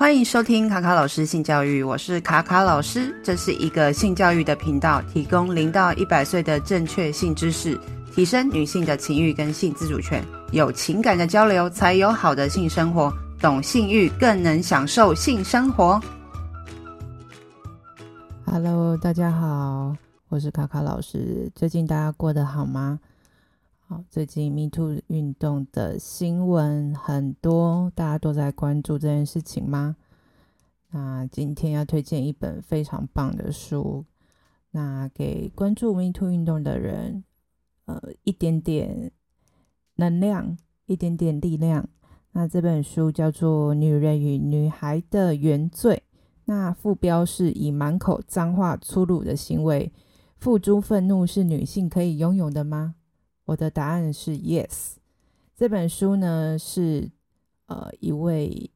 [0.00, 7.78] 欢迎收听卡卡老师性教育，我是卡卡老师，这是一个性教育的频道，提供零到一百岁的正确性知识，
[8.10, 10.24] 提升女性的情欲跟性自主权。
[10.52, 13.12] 有情感的交流，才有好的性生活。
[13.42, 16.00] 懂性欲，更能享受性生活。
[18.46, 19.94] Hello，大家好，
[20.30, 21.52] 我是卡卡老师。
[21.54, 22.98] 最近大家过得好吗？
[23.90, 29.96] 好，最近 Me Too 运动的新闻很多，大家都在关注这件事情吗？
[30.92, 34.04] 那今天要推荐一本非常棒的书，
[34.70, 37.24] 那给关注 Me Too 运动的人，
[37.86, 39.10] 呃，一点点
[39.96, 41.88] 能量，一点点力量。
[42.30, 46.04] 那这本书叫做《女人与女孩的原罪》，
[46.44, 49.92] 那副标是以满口脏话、粗鲁的行为
[50.36, 52.94] 付诸愤怒，是女性可以拥有的吗？
[53.50, 54.92] 我的答案是 yes。
[55.56, 57.10] 这本书呢是
[57.66, 58.70] 呃一位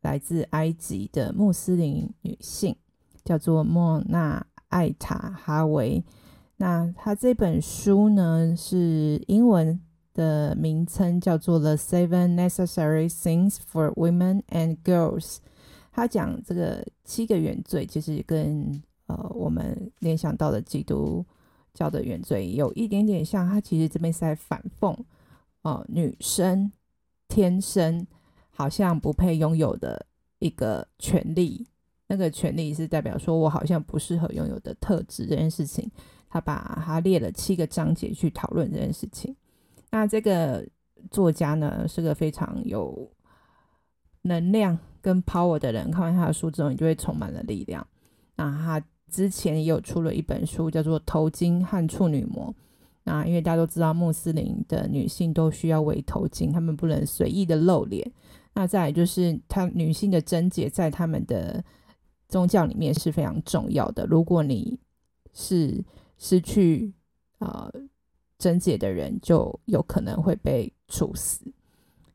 [0.00, 2.74] 来自埃及的穆斯林女性，
[3.22, 6.02] 叫做莫娜艾塔哈维。
[6.56, 9.78] 那她这本书呢是英文
[10.14, 15.36] 的名称叫做《The Seven Necessary Things for Women and Girls》。
[15.92, 21.26] 她讲这个七个原罪，其实跟呃我们联想到的基督。
[21.74, 24.96] 教的原罪有一点点像，他其实这边是在反讽，
[25.62, 26.70] 哦、女生
[27.28, 28.06] 天生
[28.50, 30.04] 好像不配拥有的
[30.38, 31.66] 一个权利，
[32.08, 35.90] 那个权利是代表说我好像不适合拥有的特质这件事情，
[36.28, 39.34] 他把他列了七个章节去讨论这件事情。
[39.90, 40.66] 那这个
[41.10, 43.10] 作家呢是个非常有
[44.22, 47.86] 能量跟 power 的人，看完他的书之后，你就会充满了力量。
[48.36, 48.84] 那他。
[49.12, 52.48] 之前也有出了一本书，叫做《头巾和处女膜》。
[53.04, 58.10] 那因为大家都知道，穆斯林的女性都需要围头巾，她们不能随意的露脸。
[58.54, 61.62] 那再就是，她女性的贞洁在他们的
[62.28, 64.06] 宗教里面是非常重要的。
[64.06, 64.78] 如果你
[65.34, 65.84] 是
[66.16, 66.92] 失去
[67.38, 67.70] 啊
[68.38, 71.44] 贞洁的人，就有可能会被处死。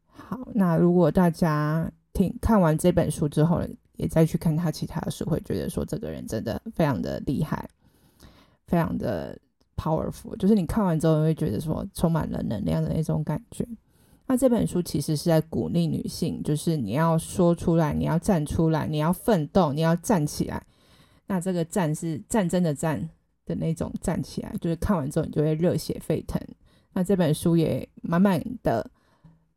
[0.07, 3.61] 好，那如果大家听看完这本书之后，
[3.97, 7.67] 也再去看他其他的书，会觉得说这个人真的非常的厉害，
[8.65, 9.37] 非常的
[9.75, 10.35] powerful。
[10.37, 13.67] 就是你看完之后，会觉得说充满了能量的那种感觉。
[14.27, 20.61] 那这本书其实是在鼓励女性，就是你要说出来，你要站出来，你要奋斗，你要站起来。
[21.25, 23.09] 那这个战是战争的战
[23.45, 26.41] 的那种站起来，就是看完之后你就会热血沸腾。
[26.93, 28.89] 那这本书也满满的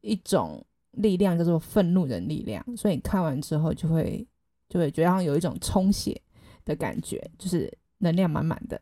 [0.00, 4.26] 一种力量，叫做愤怒的力量，所以你看完之后就会。
[4.70, 6.18] 就会觉得好像有一种充血
[6.64, 8.80] 的感觉，就是能量满满的。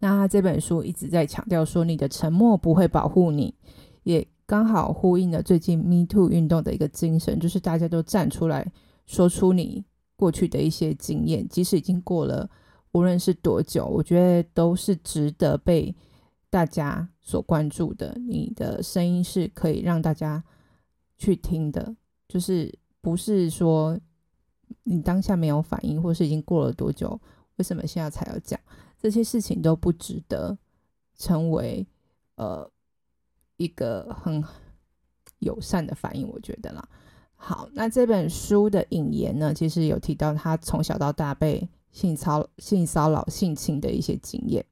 [0.00, 3.54] 那他这本书一直在强调说，你的沉默不会保护你，
[4.02, 8.70] 也刚好呼应了最近 Me Too 运动的一个精神，就是大家都站出来
[9.06, 9.82] 说出你
[10.14, 12.50] 过去的一些经验，即使已经过了
[12.92, 15.96] 无论是多久，我觉得都是值得被
[16.50, 18.14] 大家所关注的。
[18.28, 20.44] 你的声音是可以让大家
[21.16, 21.96] 去听的，
[22.28, 23.98] 就是不是说。
[24.82, 27.20] 你当下没有反应，或是已经过了多久？
[27.56, 28.58] 为什么现在才要讲？
[28.98, 30.56] 这些事情都不值得
[31.16, 31.86] 成为
[32.36, 32.70] 呃
[33.56, 34.42] 一个很
[35.38, 36.88] 友善的反应，我觉得啦。
[37.36, 44.64] 好，那这本书的引言呢，其实有提到他从小到大被性骚性骚扰、性侵的一些经验。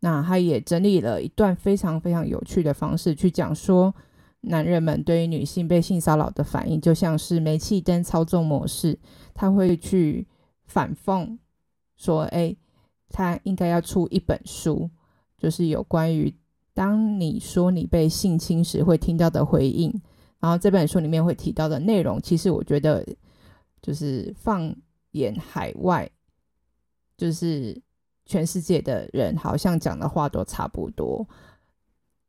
[0.00, 3.94] 那他也整理了一段非常非常有趣的方式去讲说。
[4.42, 8.98] 男人们对于女性被性骚扰的反应，就像是煤气灯操纵模式，
[9.34, 10.26] 他会去
[10.64, 11.38] 反讽
[11.96, 12.56] 说：“哎，
[13.08, 14.88] 他应该要出一本书，
[15.36, 16.34] 就是有关于
[16.72, 19.92] 当你说你被性侵时会听到的回应。”
[20.40, 23.06] 然后这本书里面会提到的内容，其实我觉得
[23.82, 24.74] 就是放
[25.10, 26.10] 眼海外，
[27.18, 27.78] 就是
[28.24, 31.28] 全世界的人好像讲的话都差不多。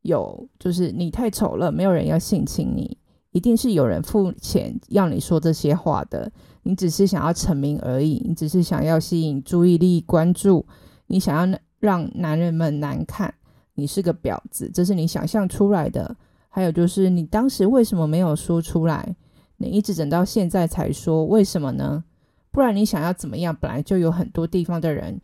[0.02, 2.98] 有，就是你太丑了，没有人要性侵你，
[3.32, 6.32] 一定是有人付钱要你说这些话的。
[6.64, 10.66] 你只是想要成名而已，你只是想要吸引注意力、关注，
[11.08, 13.34] 你想要让男人们难看，
[13.74, 16.16] 你是个婊子，这是你想象出来的。
[16.50, 19.16] 还有就是你当时为什么没有说出来？
[19.58, 22.04] 你一直等到现在才说，为什么呢？
[22.52, 23.56] 不然你想要怎么样？
[23.56, 25.20] 本来就有很多地方的人，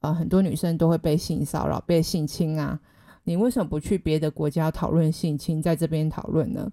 [0.00, 2.80] 呃，很多女生都会被性骚扰、被性侵啊。
[3.24, 6.70] 你为什么不去别的国家讨论性侵，在这边讨论呢？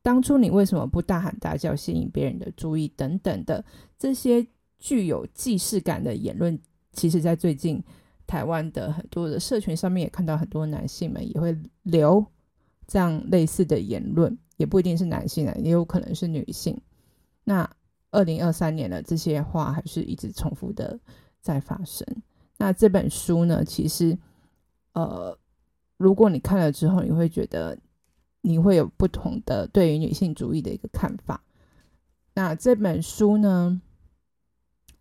[0.00, 3.62] 当初你为什么不大喊大叫，吸引别人的注意等等的
[3.98, 4.46] 这些
[4.78, 6.58] 具有既视感的言论？
[6.92, 7.82] 其实，在最近
[8.26, 12.24] 台湾的很多的社群上面，也看到很多男性们也会留
[12.86, 16.80] 这样类似的言论，也不一定是男性啊，也有可能是女性。
[17.44, 17.68] 那
[18.10, 20.98] 二零二三年的，这些话还是一直重复的
[21.40, 22.06] 在发生。
[22.56, 24.18] 那这本书呢，其实
[24.92, 25.36] 呃，
[25.98, 27.76] 如果你看了之后，你会觉得
[28.40, 31.42] 你会有不同的对于女性主义的一个看法。
[32.34, 33.80] 那这本书呢，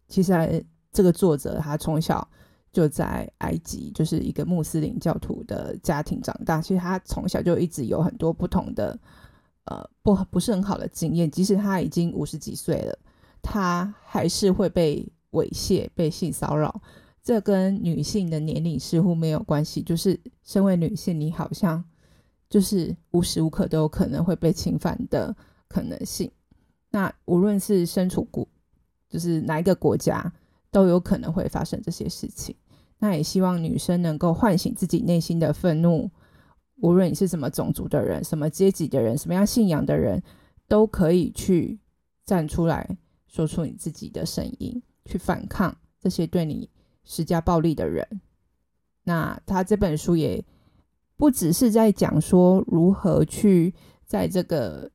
[0.07, 2.27] 其实这个作者他从小
[2.71, 6.59] 就在埃及，就是一个穆斯林教徒的家庭长大。
[6.59, 8.99] 其实他从小就一直有很多不同的
[9.65, 12.99] 呃不不是很好的经验，即使他已经五十几岁了，
[13.41, 16.81] 他还是会被猥亵、被性骚扰。
[17.27, 21.83] 这跟女性的年龄似乎没有关系，就是身为女性，你好像
[22.49, 25.35] 就是无时无刻都有可能会被侵犯的
[25.67, 26.31] 可能性。
[26.89, 28.47] 那无论是身处国，
[29.09, 30.31] 就是哪一个国家，
[30.71, 32.55] 都有可能会发生这些事情。
[32.97, 36.09] 那也希望女生能够唤醒自己内心的愤怒。
[36.77, 40.23] 无论你是什么种族的人、什么阶级的人、什么样信仰的人，
[40.69, 41.77] 都可以去
[42.23, 42.97] 站出来，
[43.27, 46.69] 说出你自己的声音，去反抗这些对你
[47.07, 48.07] 施加暴力的人。
[49.05, 50.45] 那他这本书也
[51.15, 53.73] 不只是在讲说如何去
[54.05, 54.91] 在这个。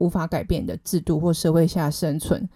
[0.00, 2.48] 无法改变的制度或社会下生存，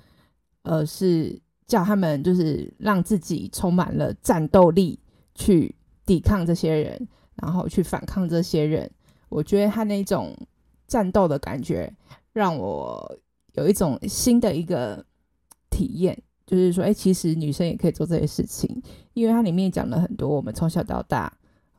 [0.62, 4.99] 而是叫他们就是让自己充满了战斗力，
[5.35, 5.76] 去
[6.06, 8.91] 抵抗这些人，然后去反抗这些人。
[9.29, 10.35] 我觉得他那种
[10.87, 11.94] 战斗的感觉，
[12.32, 13.19] 让我
[13.52, 15.05] 有一种新的一个
[15.69, 18.82] 体验，就是说，哎，其实女生也可以做这些事情，
[19.14, 21.32] 因为它里面讲了很多我们从小到大，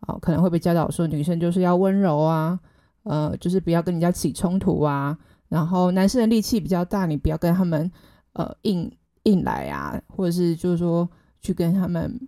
[0.07, 2.59] 哦，可能会被教导说女生就是要温柔啊，
[3.03, 5.17] 呃，就是不要跟人家起冲突啊。
[5.47, 7.89] 然后男生的力气比较大，你不要跟他们
[8.33, 8.91] 呃硬
[9.23, 11.07] 硬来啊，或者是就是说
[11.39, 12.19] 去跟他们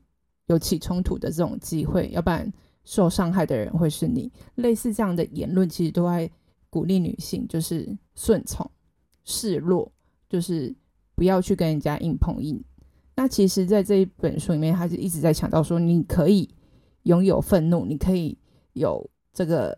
[0.46, 2.52] 有起冲突的这种机会，要不然
[2.86, 4.32] 受伤害的人会是你。
[4.56, 6.30] 类似这样的言论，其实都在
[6.70, 8.70] 鼓励女性就是顺从、
[9.26, 9.92] 示弱，
[10.30, 10.74] 就是
[11.18, 12.64] 不要去跟人家硬碰硬。
[13.16, 16.48] 那其实，在这一本书里面，他就一直在强调说，你可以
[17.04, 18.38] 拥有愤怒，你可以
[18.74, 19.76] 有这个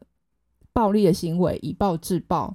[0.74, 2.53] 暴力的行为，以暴制暴。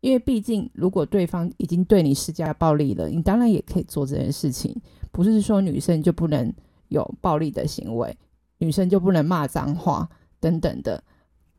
[0.00, 4.78] 因为毕竟，如果对方已经对你施加暴力了，你当然也可以做这件事情。
[5.10, 6.52] 不是说女生就不能
[6.88, 8.14] 有暴力的行为，
[8.58, 10.06] 女生就不能骂脏话
[10.38, 11.02] 等等的，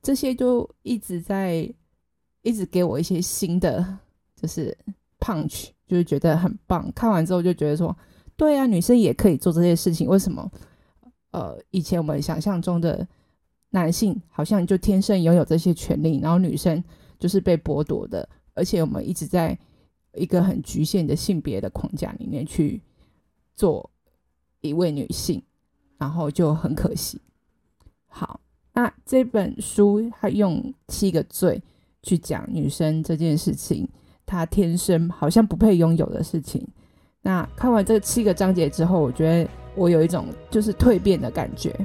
[0.02, 1.68] 这些就一直在
[2.44, 3.98] 一直给我一些新的，
[4.36, 4.78] 就是
[5.20, 6.90] punch，就是觉得很棒。
[6.96, 7.94] 看完之后就觉得说，
[8.38, 10.08] 对啊，女生也可以做这些事情。
[10.08, 10.50] 为什么？
[11.32, 13.06] 呃，以前我们想象中的
[13.72, 16.82] 男性好像就天生拥有这些权利，然后女生。
[17.20, 19.60] 就是被剥夺的，而且我们一直在
[20.14, 22.82] 一个很局限的性别的框架里面去
[23.58, 23.92] 做
[24.62, 25.44] 一位女性，
[25.98, 27.20] 然后就很可惜。
[28.08, 28.40] 好，
[28.72, 31.62] 那这本书它用七个罪
[32.02, 33.86] 去讲女生这件事情，
[34.30, 36.64] 他天生好像不配拥有的事情。
[37.24, 41.76] 那看完这七个章节之后，我觉得我有一种就是蜕变的感觉。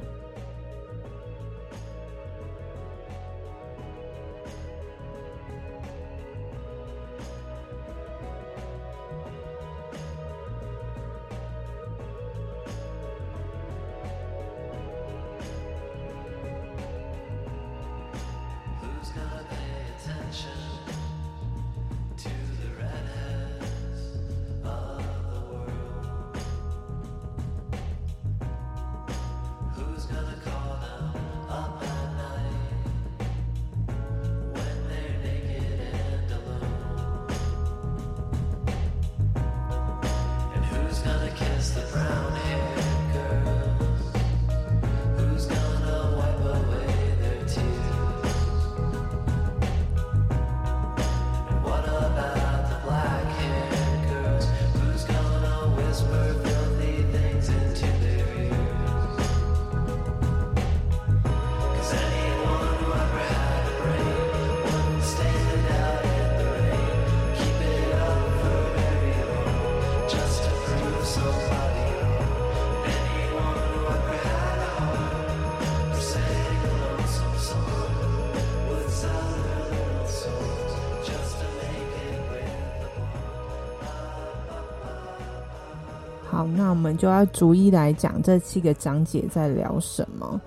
[86.34, 90.40] 好，那我们就要逐一来讲这七个章节在聊什么。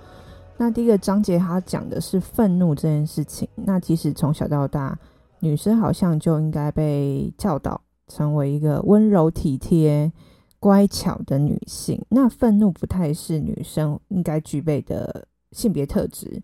[0.58, 3.48] 那第一个章节，它讲的是愤怒这件事情。
[3.56, 5.00] 那其实从小到大，
[5.40, 7.80] 女生好像就应该被教导
[8.10, 10.12] 成为一个温柔体贴、
[10.60, 12.04] 乖巧的女性。
[12.10, 16.44] 那愤怒不太是女生应该具备的性别特质，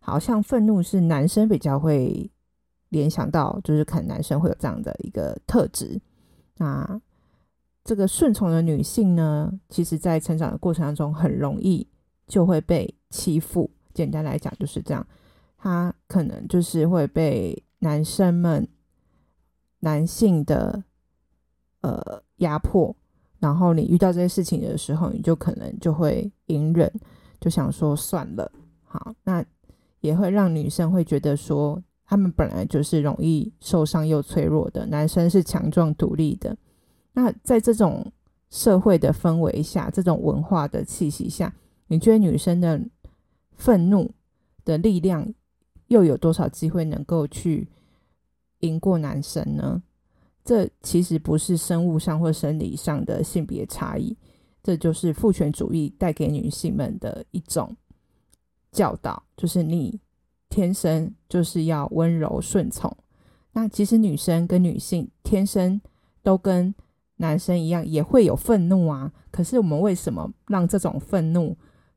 [0.00, 2.30] 好像愤怒是男生比较会
[2.90, 5.98] 联想到，就是可能男生会有这样的一个特质。
[6.58, 7.00] 那
[7.84, 11.86] 这个顺从的女性呢，其实在成长的过程当中，很容易
[12.26, 13.70] 就会被欺负。
[13.92, 15.06] 简单来讲就是这样，
[15.56, 18.66] 她可能就是会被男生们、
[19.80, 20.82] 男性的
[21.80, 22.94] 呃压迫。
[23.40, 26.88] 然后你遇到这些事情的时候，你就可能就会隐忍，
[27.40, 28.50] 就想说算了。
[28.84, 29.44] 好，那
[30.00, 36.56] 也会让女生会觉得说，他们本来就是容易受伤又脆弱的，男生是强壮独立的。
[37.12, 38.10] 那在这种
[38.50, 41.54] 社会的氛围下，这种文化的气息下，
[41.86, 42.80] 你觉得女生的
[43.54, 44.10] 愤怒
[44.64, 45.32] 的力量
[45.88, 47.68] 又有多少机会能够去
[48.60, 49.82] 赢过男生呢？
[50.44, 54.16] 这其实不是生物上或生理上的性别差异，
[54.62, 57.76] 这就是父权主义带给女性们的一种
[58.72, 60.00] 教导，就是你
[60.48, 62.94] 天生就是要温柔顺从。
[63.52, 65.80] 那其实女生跟女性天生
[66.22, 66.74] 都跟
[67.16, 69.12] 男生一样，也会有愤怒啊。
[69.30, 71.56] 可是我们为什么让这种愤怒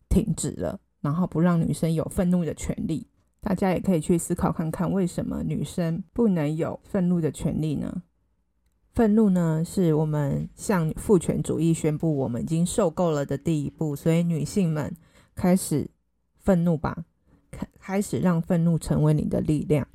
[0.09, 3.07] 停止了，然后不让女生有愤怒的权利？
[3.41, 8.01] 大家也可以去思考看看，为什么女生不能有愤怒的权利呢？
[8.93, 13.95] 愤怒呢，是我们向父权主义宣布我们已经受够了的第一步。
[13.95, 14.95] 所以女性们
[15.35, 15.89] 开始
[16.39, 17.05] 愤怒吧，
[17.51, 19.87] 开开始让愤怒成为你的力量。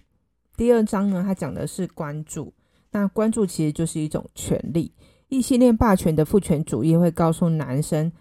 [0.57, 2.53] 第二章呢，它讲的是关注。
[2.93, 4.93] 那关注其实就是一种权利。
[5.31, 8.13] 异性恋霸权的父权主义会告诉男生，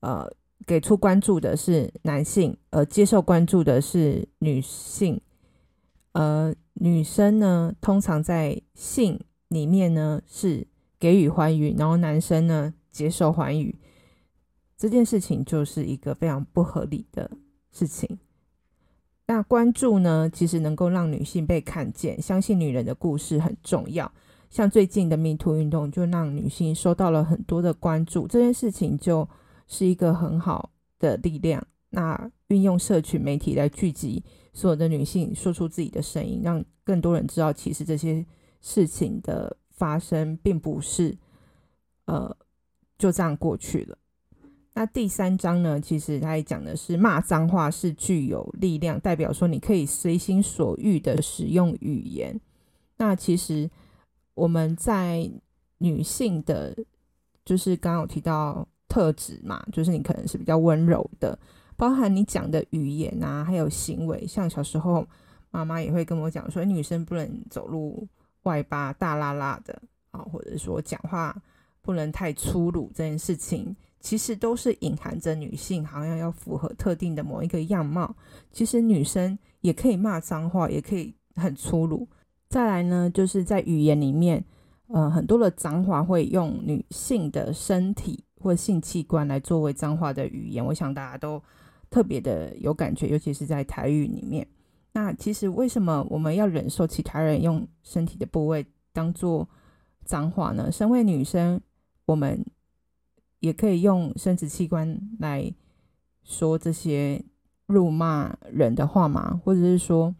[0.00, 0.28] 呃，
[0.66, 5.20] 给出关注的是男性，而接受关注的是女性。
[6.12, 9.20] 呃，女生呢，通常在性。
[9.52, 10.66] 里面呢是
[10.98, 13.78] 给予欢愉，然后男生呢接受欢愉，
[14.78, 17.30] 这件事情就是一个非常不合理的
[17.70, 18.18] 事情。
[19.26, 24.10] 那关注呢，其实能够让女性被看见，相信女人的故事很重要。
[24.52, 29.28] 像最近的 Me Too 运动，就让女性收到了很多的关注，这件事情就
[29.66, 31.66] 是一个很好的力量。
[31.90, 38.24] 那运用社群媒体来聚集所有的女性，说出自己的声音，让更多人知道，其实这些。
[38.64, 41.18] 事情的发生并不是，
[42.04, 42.36] 呃，
[42.96, 43.98] 就这样过去了。
[44.74, 52.40] 那第三章呢，其实它也讲的是骂脏话是具有力量，代表说你可以随心所欲的使用语言。
[52.98, 53.68] 那其实
[54.34, 55.30] 我们在
[55.78, 56.76] 女性的，
[57.44, 61.38] 就是刚刚有提到特质嘛，就是你可能是比较温柔的，
[61.76, 64.26] 包含你讲的语言啊，还有行为。
[64.26, 65.06] 像小时候
[65.50, 68.08] 妈妈也会跟我讲说，女生不能走路。
[68.44, 71.32] 外八大剌剌的啊，或者说讲话
[71.80, 78.12] 不能太粗鲁，这件事情其实都是隐含着女性好像要符合特定的某一个样貌。
[78.50, 82.08] 其实女生也可以骂脏话，也可以很粗鲁。
[82.52, 84.44] 再来呢，就是在语言里面，
[84.88, 90.62] 呃，很多的脏话会用女性的身体或性器官来作为脏话的语言。
[90.62, 91.42] 我想大家都
[91.88, 94.46] 特别的有感觉，尤其是在台语里面。
[94.92, 99.48] 那其实为什么我们要忍受其他人用身体的部位当做
[100.04, 100.70] 脏话呢？
[100.70, 101.58] 身为女生，
[102.04, 102.44] 我们
[103.38, 105.50] 也可以用生殖器官来
[106.22, 107.24] 说这些
[107.64, 109.40] 辱骂人的话吗？
[109.42, 110.14] 或者是说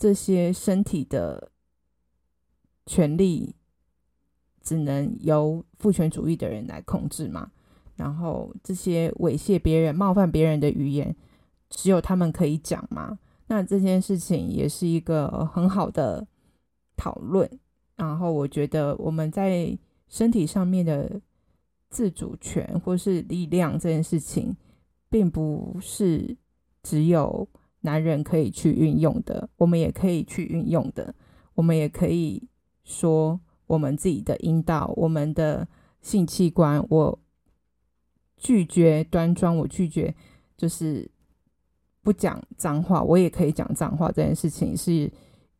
[0.00, 1.52] 这些身体的
[2.86, 3.54] 权利
[4.62, 7.52] 只能由父权主义的人来控制吗？
[7.96, 11.14] 然后这些猥亵别人、冒犯别人的语言，
[11.68, 13.18] 只有他们可以讲吗？
[13.48, 16.26] 那这件事情也是一个很好的
[16.96, 17.46] 讨论，
[17.96, 19.78] 然后我觉得我们在
[20.08, 21.20] 身体上面的
[21.90, 24.56] 自主权或是力量这件事情，
[25.10, 26.34] 并不是
[26.82, 27.46] 只有
[27.80, 31.14] 男人可以去运用的，我们也可以去运用的。
[31.54, 32.48] 我们也可以
[32.84, 35.68] 说我们自己的阴道，我们的
[36.00, 37.18] 性器官，我
[38.36, 40.14] 拒绝端庄，我拒绝
[40.56, 41.10] 就是。
[42.02, 44.10] 不讲脏话，我也可以讲脏话。
[44.10, 45.12] 这件事情是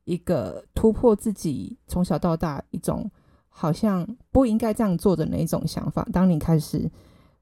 [0.04, 3.08] 一个突破自己从小到大一种
[3.50, 6.02] 好像不应该这样做的那一种想法。
[6.10, 6.90] 当你开始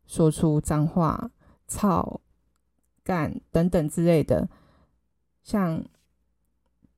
[0.05, 1.31] 说出脏话、
[1.69, 2.21] 操、
[3.05, 4.51] 干等等之类的，
[5.49, 5.83] 像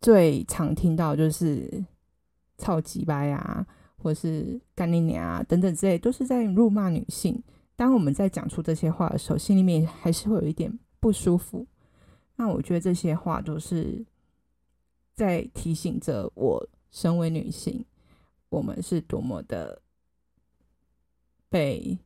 [0.00, 1.84] 最常听到就是
[2.58, 3.64] “操鸡巴”啊，
[3.96, 7.40] 或是“干你娘”啊等等之类，都是在辱骂女性。
[7.76, 11.64] 当我们在讲出这些话的时候，心里面还是会有一点不舒服。
[12.34, 14.04] 那我觉得这些话都是
[15.14, 17.84] 在提醒着我，身为女性，
[18.48, 19.80] 我们是多么的
[21.48, 21.96] 被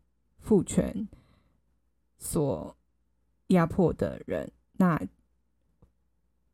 [0.41, 1.09] 父权
[2.19, 2.77] 所
[3.47, 4.53] 压迫的人。
[4.73, 5.01] 那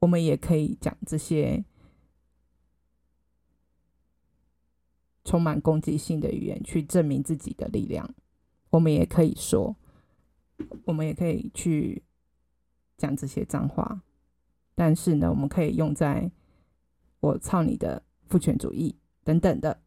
[0.00, 1.64] 我们也可以讲这些
[5.24, 8.14] 充满攻击性的语言去证明自己的力量。
[8.70, 9.76] 我们也可以说，
[10.84, 12.02] 我们也可以去
[12.96, 14.02] 讲这些脏话，
[14.74, 16.30] 但是呢，我们可以用在
[17.20, 19.80] “我操你的父权主义”等等的。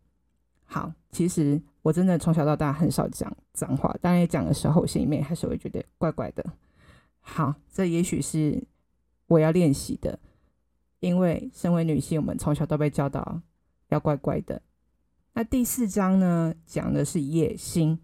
[0.65, 6.46] 好，其实我真的从小到大很少讲脏话，当然讲的时候，心里面还是会觉得怪怪的。
[7.20, 8.62] 好，这也许是
[9.27, 10.20] 我要练习的，
[11.00, 13.42] 因为身为女性，我们从小都被教导
[13.89, 14.62] 要乖乖的。
[15.34, 17.98] 那第四章呢，讲的是野心，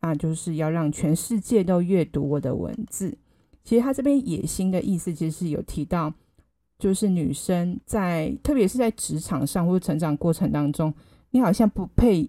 [0.00, 3.16] 那就是要让全世界都阅读我的文字。
[3.62, 6.12] 其实他这边野心的意思，其实是有提到，
[6.78, 10.92] 就是女生在，特别是在职场上或者成长过程当中，
[11.30, 12.28] 你好像不配，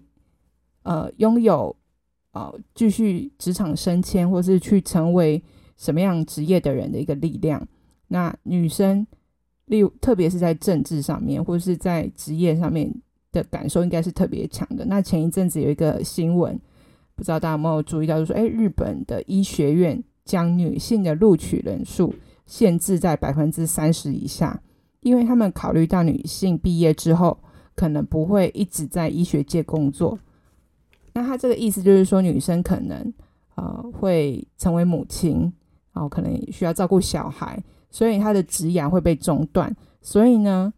[0.82, 1.74] 呃，拥有，
[2.32, 5.42] 呃，继续职场升迁，或是去成为。
[5.78, 7.68] 什么样职业的人的一个力量？
[8.08, 9.06] 那女生，
[9.66, 12.92] 例如特别是在政治上面，或者是在职业上面
[13.32, 14.84] 的感受，应该是特别强的。
[14.84, 16.58] 那前一阵子有一个新闻，
[17.14, 22.14] 不知道大家有没有注意到，就说，哎，日本的医学院将女性的录取人数
[22.46, 24.60] 限制在百分之三十以下，
[25.00, 27.36] 因为他们考虑到女性毕业之后
[27.74, 30.18] 可能不会一直在医学界工作。
[31.12, 33.12] 那他这个意思就是说，女生可能
[33.56, 35.52] 呃会成为母亲。
[35.92, 37.58] 然后，可能需要照顾小孩，
[37.90, 39.74] 所以她的职涯会被中断。
[40.00, 40.72] 所以呢，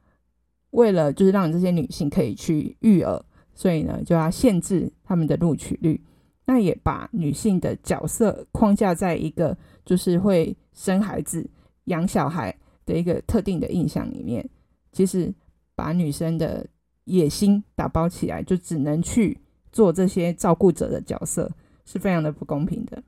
[0.71, 3.23] 为了就是让这些女性可以去育儿，
[3.55, 6.03] 所以呢就要限制他们的录取率。
[6.47, 11.47] 那也把女性的角色框架在一个就是会生孩子、
[11.85, 14.49] 养小孩的一个特定的印象里面。
[14.91, 15.31] 其实
[15.75, 16.67] 把女生的
[17.05, 19.39] 野心打包起来，就只能去
[19.71, 21.53] 做这些照顾者的角色，
[21.85, 23.03] 是非常的不公平的。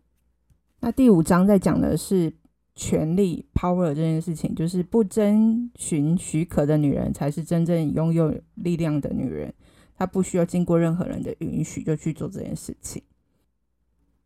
[0.80, 2.30] 那第五章在讲的是
[2.80, 9.52] 权力 power 这件事情，就是不征询许可的女人才是真正拥有力量的女人，
[9.94, 13.02] 她不需要经过任何人的允许就去做这件事情。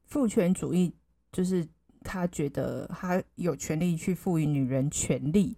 [0.04, 0.94] 父权主义
[1.32, 1.66] 就是
[2.04, 5.56] 他觉得他有权利去赋予女人权利。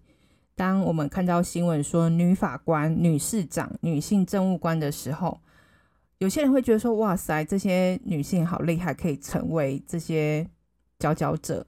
[0.54, 5.38] 当我们看到新闻说女法官、女市长、女性政务官的时候，
[6.16, 10.48] 有些人会觉得说：“哇塞，这些女性好厉害，可以成为这些。”
[10.98, 11.66] 佼佼者，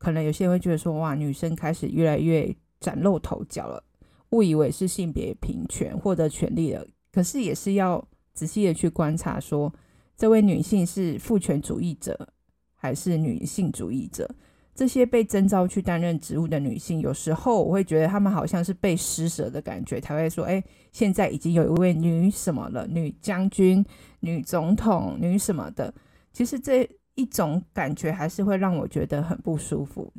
[0.00, 3.84] 可能有些人会觉得说：“哇，女生开始越来越崭露头角了，
[4.30, 6.82] 误以为是性别平权，获得权利了。”
[7.12, 9.74] 可是也是要仔细的去观察说，说
[10.16, 12.32] 这位女性是父权主义者
[12.74, 14.26] 还是女性主义者？
[14.74, 23.84] 这些被征召去担任职务的女性，有时候我会觉得她们好像是被施舍的感觉，才会说：“哎，现在已经有一位女什么了，女将军、
[24.20, 25.92] 女总统、女什么的。”
[26.32, 26.88] 其实这。
[27.20, 30.10] 一种感觉还是会让我觉得很不舒服。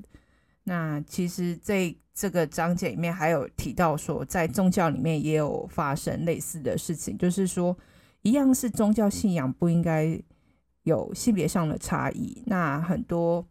[0.64, 7.76] 那其实这这个章节里面还有提到说，在宗教里面也有发生类似的事情，就是说，
[8.22, 10.22] 一样是宗教信仰不应该
[10.84, 12.44] 有性别上的差异。
[12.46, 13.44] 那很多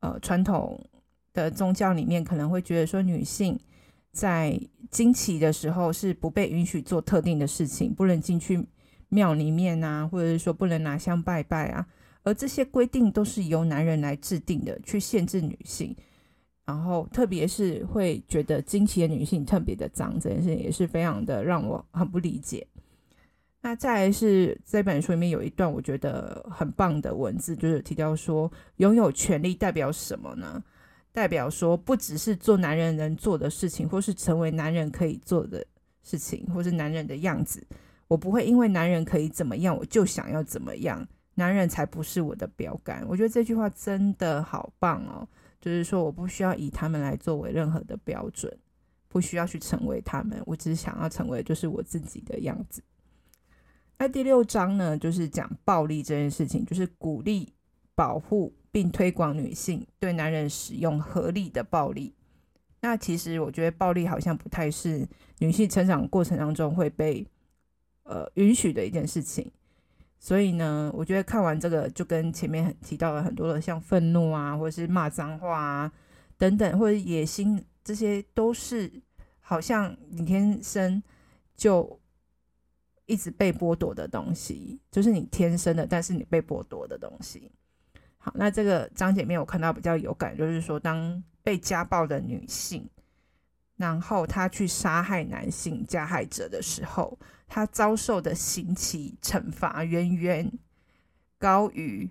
[0.00, 0.84] 呃传统
[1.32, 3.56] 的宗教里面可能会觉得说，女性
[4.10, 8.66] 在经期的时候是不被允许做特定的事情，不能进去
[9.08, 11.86] 庙里面啊，或者是说不能拿香拜拜啊。
[12.22, 15.94] 而这些规定都是由男人来制定的，去限制女性，
[16.64, 22.66] 然后特别是会觉得经期的女性特别的脏，这件事情也是非常的让我很不理解。
[23.62, 30.62] 那再来是这本书里面有一段我觉得很棒的文字，就是提到说，拥有权利代表什么呢？
[31.12, 35.66] 代表说不只是做男人能做的事情，或是成为男人可以做的
[36.02, 37.66] 事情，或是男人的样子。
[38.08, 41.06] 我不会因为男人可以怎么样，我就想要怎么样。
[41.34, 45.26] 男人才不是我的标杆，我觉得这句话真的好棒哦！
[45.60, 48.54] 就是说，我不需要以他们来作为任何的标准，
[49.08, 52.82] 不需要去成为他们，我只是想要成为就是我自己的样子。
[53.98, 57.52] 那第六章呢，就是讲暴力这件事情，就是鼓励、
[57.94, 62.14] 保护并推广女性对男人使用合理的暴力。
[62.80, 65.06] 那其实我觉得暴力好像不太是
[65.38, 67.26] 女性成长过程当中会被
[68.04, 69.52] 呃允许的一件事情。
[70.22, 75.90] 所以呢，我觉得看完这个，就跟前面提到了很多的，像愤怒啊，或者是骂脏话啊，
[76.36, 78.92] 等等，或者野心，这些都是
[79.40, 81.02] 好像你天生
[81.56, 81.98] 就
[83.06, 87.50] 一直被剥夺的东西，就是你天生的，但是你被剥夺的东西。
[88.18, 92.86] 好，那这个章节面我看到比较有感，就是说，当被家暴的女性。
[93.80, 100.52] 然后他去杀害男性加害者的时候，他遭受的刑期惩罚远远
[101.38, 102.06] 高于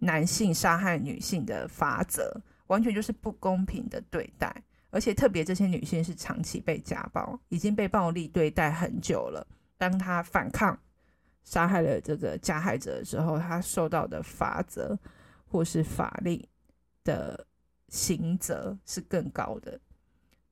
[0.00, 4.52] 男性杀害女性的罚则，完全就是不公平的对待。
[4.90, 9.46] 而且特别这些女性是长期被家暴，已经被暴力对待很久了。
[9.78, 10.76] 当他反抗，
[11.44, 14.98] 杀害了这个加害者的时候，他受到的罚则
[15.46, 16.44] 或是法律
[17.04, 17.46] 的
[17.90, 19.78] 刑责是更高的。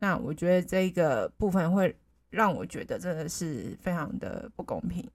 [0.01, 1.97] 那我觉得这个部分会
[2.31, 5.09] 让我觉得真的是非常的不公平。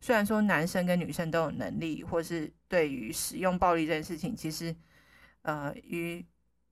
[0.00, 4.74] 虽然说男生跟女生都有能力，或是对于使用暴力这件事情，其实
[5.42, 6.24] 呃与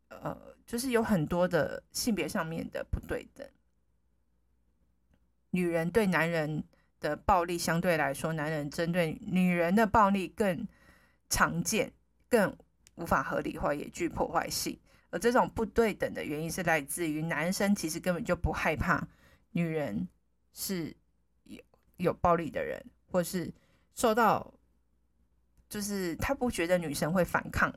[0.09, 3.47] 呃就是有很多的性别上面的不对等。
[5.51, 6.63] 女人对男人
[7.01, 10.67] 的暴力相对来说，男人针对女人的暴力更
[11.29, 11.93] 常见，
[12.29, 12.57] 更
[12.95, 14.79] 无法合理化，也具破坏性。
[15.19, 19.07] 这种不对等的原因是来自于男生其实根本就不害怕
[19.53, 20.09] 女人
[20.53, 20.95] 是
[21.45, 21.63] 有
[21.97, 23.53] 有暴力的人，或是
[23.95, 24.53] 受到，
[25.69, 27.73] 就是他不觉得女生会反抗，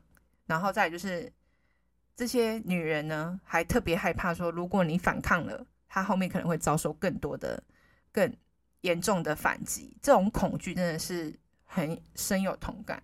[0.46, 1.32] 然后再就是
[2.16, 7.62] 这些女人呢还特别害怕说，如果你反抗了，她后面可能会遭受更多的、
[8.10, 8.34] 更
[8.80, 9.96] 严重的反击。
[10.02, 13.02] 这种恐惧真的是很深有同感。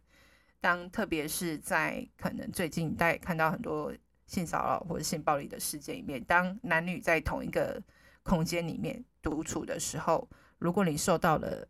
[0.61, 3.93] 当特别是在可能最近大家看到很多。
[4.27, 7.81] 性骚扰或者性暴力的事件里面，当男女在同一个
[8.23, 11.67] 空间里面独处的时候，如果你受到了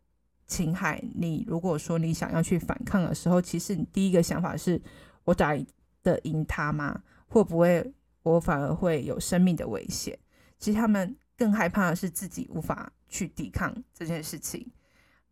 [0.47, 4.81] 侵害，你如果说你想要去反抗的时候，其实你第一个想法是：
[5.23, 5.55] 我打
[6.03, 7.03] 得赢他吗？
[7.27, 7.93] 会不会
[8.23, 10.17] 我反而会有生命的危险？
[10.57, 14.65] 其实他们更害怕的是自己无法去抵抗这件事情，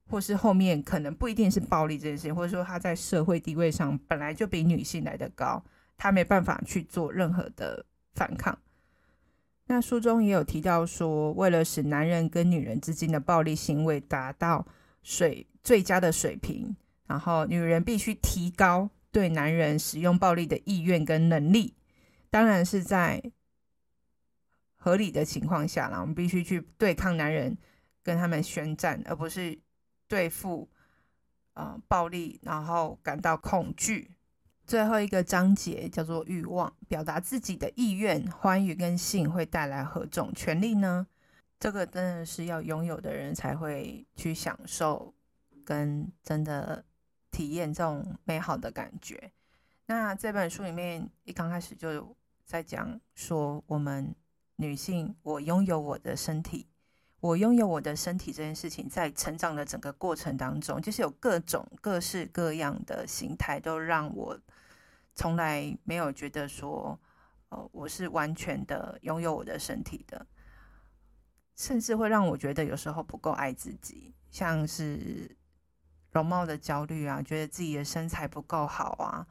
[0.07, 5.63] 或是后面可能不一定是暴力这件事情，或者说他在社会地位上本来就比女性来得高。
[5.97, 8.57] 他没办法去做任何的反抗。
[9.67, 14.65] 那书中也有提到说，为了使男人跟女人之间的暴力行为达到
[15.01, 16.75] 水最佳的水平，
[17.07, 21.73] 然后女人必须提高对男人使用暴力的意愿跟能力。
[22.29, 23.31] 当然是在
[24.75, 27.57] 合理的情况下啦，我们必须去对抗男人，
[28.03, 29.57] 跟他们宣战，而不是
[30.07, 30.69] 对付
[31.53, 34.11] 呃暴力，然后感到恐惧。
[34.67, 41.05] 最后一个章节叫做欲望，表达自己的意愿、欢愉跟性会带来何种权利呢？
[41.59, 45.13] 这个真的是要拥有的人才会去享受，
[45.63, 46.83] 跟真的
[47.29, 49.31] 体验这种美好的感觉。
[49.85, 54.15] 那这本书里面一刚开始就在讲说，我们
[54.55, 56.65] 女性，我拥有我的身体，
[57.19, 64.39] 我拥有我的身体这件事情，在成长的整个过程当中，就是有各种各式各样的形态，都让我。
[65.15, 66.99] 从来没有觉得说，
[67.49, 70.27] 呃，我是完全的拥有我的身体的，
[71.55, 75.37] 甚至会让我觉得有时候不够爱自己，像是
[76.11, 79.25] 容貌的焦虑啊，觉得自己的身材不够好啊，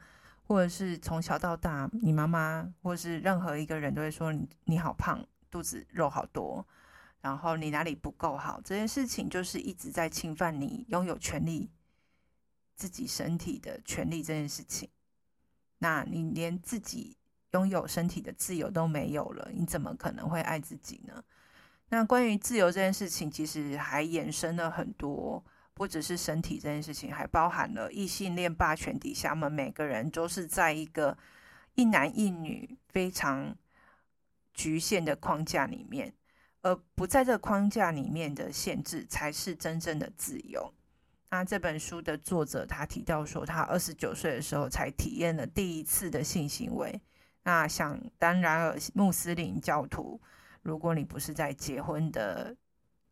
[0.47, 6.67] 或者是从小到大，你妈妈或是任何一个人都会说你你好胖，肚子肉好多，
[7.21, 11.69] 然后你哪里不够好，这件事情就是一直在侵犯你拥有权利
[12.75, 14.89] 自己身体的权利这件事情。
[15.79, 17.15] 那你连自己
[17.51, 21.23] 拥有身体的自由都没有了，你怎么可能会爱自己呢？
[21.89, 31.17] 那关于自由这件事情，其实还延伸了很多，不只是身体这件事情，还包含了异性恋霸权底下，我们每个人都是在一个
[31.75, 33.55] 一男一女非常
[34.53, 36.13] 局限的框架里面，
[36.61, 40.73] 而不在这个框架里面的限制，才是真正的自由。
[41.29, 47.01] 那这本书的作者他提到说，他二十九岁的时候才体验了第一次的性行为。
[47.43, 50.21] 那想当然尔，穆斯林教徒，
[50.61, 52.55] 如果你不是在结婚的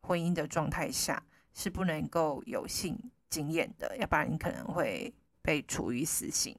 [0.02, 1.22] 婚姻的状态下，
[1.54, 2.98] 是不能够有性
[3.30, 6.56] 经验的，要不然你可能会被处以死刑。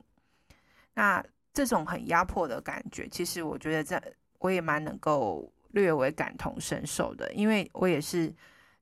[0.94, 4.02] 那这种很压迫的感觉，其实我觉得在
[4.40, 8.34] 我也蛮能够略微感同身受的，因为我也是。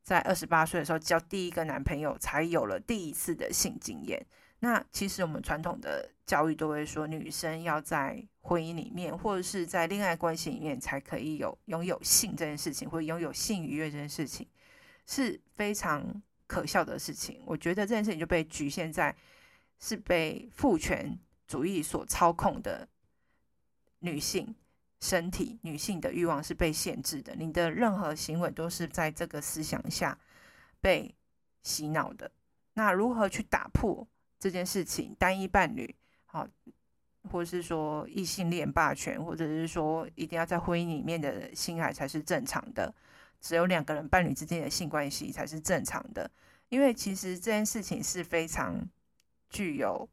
[0.03, 4.27] 在二十八岁的时候交第一个男朋友，才有了第一次的性经验。
[4.59, 14.47] 那其实我们传统的教育都会说，女生要在婚姻里面或者是在恋爱关系里面才可以有拥有性这件事情，或拥有性愉悦这件事情，
[15.07, 17.41] 是非常可笑的事情。
[17.45, 19.15] 我觉得这件事情就被局限在
[19.81, 22.89] 是被父权主义所操控的
[23.99, 24.55] 女性。
[25.03, 30.17] 身体，女性的欲望是被限制的，你的任何行为都是在这个思想下
[30.81, 31.13] 被
[31.65, 32.31] 洗脑的。
[32.75, 34.07] 那如何去打破
[34.39, 35.13] 这件事情？
[35.19, 35.93] 单一伴侣，
[36.25, 36.47] 好，
[37.29, 42.95] 或是说异性恋霸权，或者是说一定要在婚姻里面的性爱才是正常的，
[43.41, 46.31] 只有两个人伴侣之间的性关系才是正常的。
[46.69, 48.89] 因为其实这件事情是非常
[49.51, 50.09] 具有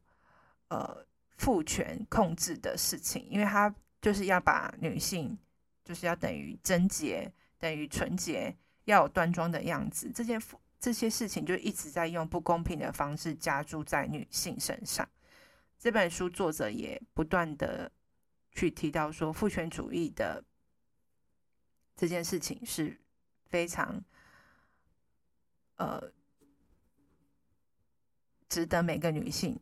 [0.66, 3.72] 呃父权控制的事情，因为它。
[4.00, 5.38] 就是要把女性，
[5.84, 10.10] 就是要等于贞洁，等于纯洁，要有端庄的样子。
[10.14, 10.40] 这件
[10.78, 15.06] 这些事情就一直在用不公平的方式加注在女性身上。
[15.78, 17.90] 这本书作者也不断的
[18.52, 20.42] 去提到说，父权主义的
[21.96, 22.98] 这件事情是
[23.46, 24.02] 非常
[25.76, 26.10] 呃
[28.48, 29.60] 值得每个女性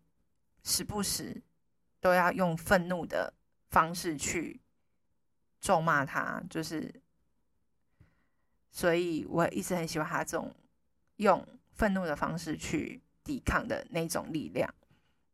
[0.62, 1.42] 时不时
[2.01, 3.35] 都要用愤怒的
[3.70, 4.61] 方式去
[5.61, 7.02] 咒骂他，就是，
[8.70, 10.54] 所以我一直很喜欢他这种
[11.16, 14.72] 用愤怒的方式去抵抗的那种力量。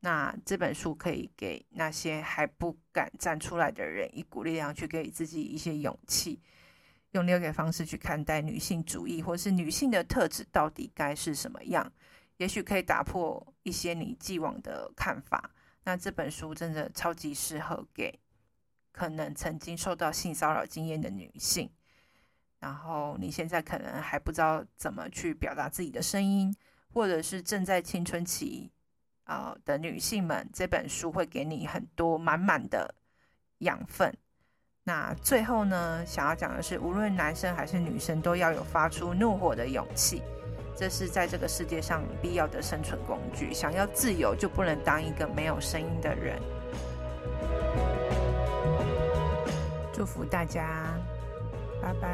[0.01, 6.43] 那这本书可以给那些还不敢站出来的人一股力量，去给自己一些勇气，
[7.13, 11.91] 用另一个方式去看待女性主义，或是女性的特质到底该是什么样，
[12.37, 15.51] 也许可以打破一些你既往的看法。
[15.85, 18.19] 那这本书真的超级适合给
[18.95, 21.69] 可能曾经受到性骚扰经验的女性，
[22.61, 26.55] 然后你现在可能还不知道怎么去表达自己的声音，
[26.93, 28.71] 或者是正在青春期
[29.25, 32.95] 啊、的女性们，这本书会给你很多满满的
[33.59, 34.17] 养分。
[34.85, 40.23] 那最后呢，想要讲的是，无论男生还是女生，都要有发出怒火的勇气。
[40.77, 43.53] 这是在这个世界上必要的生存工具。
[43.53, 46.39] 想要自由，就不能当一个没有声音的人。
[49.95, 50.93] 祝福大家，
[51.81, 52.09] 拜拜。